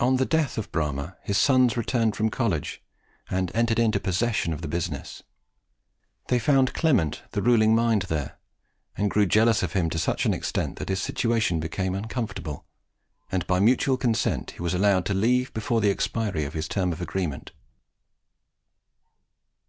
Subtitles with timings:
[0.00, 2.82] On the death of Bramah, his sons returned from college
[3.30, 5.22] and entered into possession of the business.
[6.26, 8.36] They found Clement the ruling mind there
[8.96, 12.66] and grew jealous of him to such an extent that his situation became uncomfortable;
[13.30, 16.90] and by mutual consent he was allowed to leave before the expiry of his term
[16.92, 17.52] of agreement.